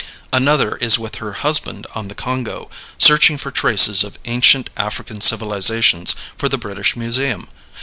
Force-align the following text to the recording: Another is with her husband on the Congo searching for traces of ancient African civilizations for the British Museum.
Another 0.33 0.77
is 0.77 0.97
with 0.97 1.17
her 1.17 1.33
husband 1.33 1.85
on 1.93 2.07
the 2.07 2.15
Congo 2.15 2.71
searching 2.97 3.37
for 3.37 3.51
traces 3.51 4.03
of 4.03 4.17
ancient 4.25 4.71
African 4.75 5.21
civilizations 5.21 6.15
for 6.35 6.49
the 6.49 6.57
British 6.57 6.95
Museum. 6.95 7.47